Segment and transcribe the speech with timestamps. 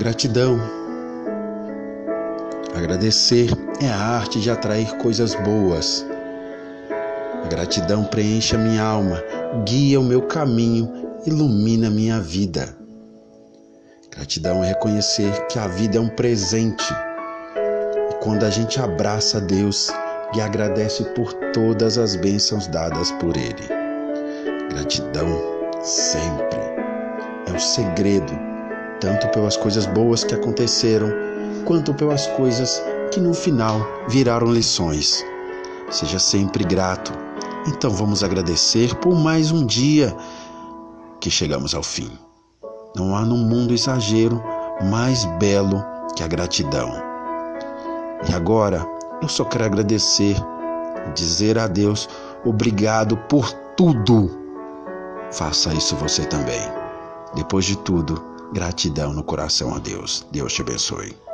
[0.00, 0.58] Gratidão.
[2.74, 3.50] Agradecer
[3.82, 6.06] é a arte de atrair coisas boas.
[7.44, 9.22] A gratidão preenche a minha alma,
[9.66, 10.90] guia o meu caminho,
[11.26, 12.74] ilumina a minha vida.
[14.10, 16.90] Gratidão é reconhecer que a vida é um presente.
[18.10, 19.92] E quando a gente abraça a Deus
[20.34, 23.68] e agradece por todas as bênçãos dadas por Ele.
[24.70, 25.28] Gratidão
[25.82, 26.58] sempre
[27.46, 28.49] é o segredo
[29.00, 31.08] tanto pelas coisas boas que aconteceram,
[31.64, 35.24] quanto pelas coisas que no final viraram lições.
[35.90, 37.12] Seja sempre grato.
[37.66, 40.16] Então vamos agradecer por mais um dia
[41.20, 42.10] que chegamos ao fim.
[42.96, 44.42] Não há no mundo exagero
[44.82, 45.84] mais belo
[46.16, 46.90] que a gratidão.
[48.28, 48.86] E agora
[49.22, 50.36] eu só quero agradecer,
[51.14, 52.08] dizer a Deus
[52.44, 54.30] obrigado por tudo.
[55.30, 56.60] Faça isso você também.
[57.34, 60.26] Depois de tudo, Gratidão no coração a Deus.
[60.32, 61.29] Deus te abençoe.